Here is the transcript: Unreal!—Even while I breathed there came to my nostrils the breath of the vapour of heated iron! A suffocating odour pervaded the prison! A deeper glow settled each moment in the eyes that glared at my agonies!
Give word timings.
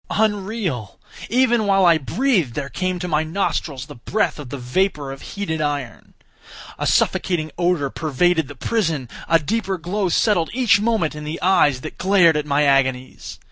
Unreal!—Even 0.09 1.67
while 1.67 1.85
I 1.85 1.99
breathed 1.99 2.55
there 2.55 2.69
came 2.69 2.97
to 2.97 3.07
my 3.07 3.23
nostrils 3.23 3.85
the 3.85 3.93
breath 3.93 4.39
of 4.39 4.49
the 4.49 4.57
vapour 4.57 5.11
of 5.11 5.21
heated 5.21 5.61
iron! 5.61 6.15
A 6.79 6.87
suffocating 6.87 7.51
odour 7.55 7.91
pervaded 7.91 8.47
the 8.47 8.55
prison! 8.55 9.09
A 9.29 9.37
deeper 9.37 9.77
glow 9.77 10.09
settled 10.09 10.49
each 10.53 10.79
moment 10.81 11.13
in 11.13 11.23
the 11.23 11.39
eyes 11.39 11.81
that 11.81 11.99
glared 11.99 12.35
at 12.35 12.47
my 12.47 12.63
agonies! 12.63 13.37